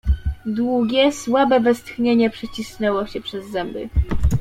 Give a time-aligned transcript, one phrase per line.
[0.45, 3.89] "Długie, słabe westchnienie przecisnęło się przez zęby."